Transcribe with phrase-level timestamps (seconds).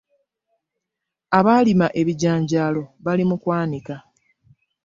[1.37, 3.95] Abaalima ebijanjaalo bali mu kwanika.